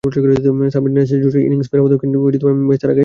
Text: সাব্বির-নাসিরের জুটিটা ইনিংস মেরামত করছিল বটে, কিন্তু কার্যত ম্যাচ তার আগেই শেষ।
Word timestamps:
সাব্বির-নাসিরের 0.73 1.21
জুটিটা 1.23 1.45
ইনিংস 1.47 1.67
মেরামত 1.71 1.91
করছিল 2.01 2.17
বটে, 2.23 2.37
কিন্তু 2.41 2.47
কার্যত 2.47 2.61
ম্যাচ 2.67 2.77
তার 2.81 2.87
আগেই 2.91 2.91
শেষ। 2.97 2.99